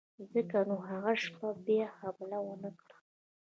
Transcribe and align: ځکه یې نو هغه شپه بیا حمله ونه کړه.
ځکه 0.33 0.57
یې 0.61 0.65
نو 0.69 0.75
هغه 0.89 1.13
شپه 1.23 1.47
بیا 1.65 1.87
حمله 1.99 2.37
ونه 2.43 2.71
کړه. 2.79 2.95